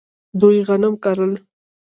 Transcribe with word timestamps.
دوی 0.39 0.57
غنم 0.67 0.93
کرل. 1.03 1.33